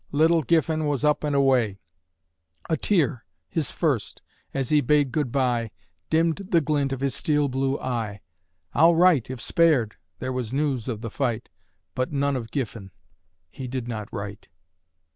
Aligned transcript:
Little 0.11 0.41
Giffen 0.41 0.87
was 0.87 1.03
up 1.05 1.23
and 1.23 1.35
away; 1.35 1.77
A 2.71 2.75
tear 2.75 3.23
his 3.47 3.69
first 3.69 4.23
as 4.51 4.69
he 4.69 4.81
bade 4.81 5.11
good 5.11 5.31
bye, 5.31 5.69
Dimmed 6.09 6.37
the 6.49 6.59
glint 6.59 6.91
of 6.91 7.01
his 7.01 7.13
steel 7.13 7.47
blue 7.47 7.77
eye. 7.79 8.21
"I'll 8.73 8.95
write, 8.95 9.29
if 9.29 9.39
spared!" 9.39 9.97
There 10.17 10.33
was 10.33 10.51
news 10.51 10.87
of 10.87 11.01
the 11.01 11.11
fight; 11.11 11.49
But 11.93 12.11
none 12.11 12.35
of 12.35 12.49
Giffen. 12.49 12.89
He 13.51 13.67
did 13.67 13.87
not 13.87 14.09
write. 14.11 14.47